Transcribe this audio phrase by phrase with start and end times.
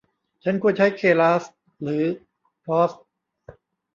[0.43, 1.43] ฉันควรใช้ เคราส
[1.81, 2.03] หรือ
[2.65, 2.99] พอทร์ช